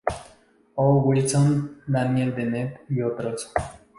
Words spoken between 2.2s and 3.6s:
Dennett y otros.